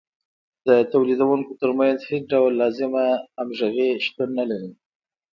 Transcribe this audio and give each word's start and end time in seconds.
د 0.67 0.69
تولیدونکو 0.91 1.51
ترمنځ 1.61 1.99
هېڅ 2.11 2.23
ډول 2.33 2.51
لازمه 2.61 3.05
همغږي 3.37 3.89
شتون 4.05 4.29
نلري 4.39 4.69